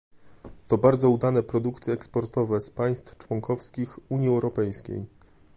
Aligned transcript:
To 0.67 0.77
bardzo 0.77 1.09
udane 1.09 1.43
produkty 1.43 1.91
eksportowe 1.91 2.61
z 2.61 2.69
państw 2.69 3.17
członkowskich 3.17 4.11
Unii 4.11 4.27
Europejskiej 4.27 5.05